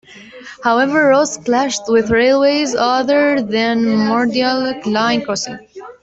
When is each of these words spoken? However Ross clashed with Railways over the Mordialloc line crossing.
However 0.63 1.09
Ross 1.09 1.37
clashed 1.37 1.83
with 1.87 2.09
Railways 2.09 2.73
over 2.73 3.39
the 3.39 3.75
Mordialloc 4.07 4.87
line 4.91 5.21
crossing. 5.23 5.59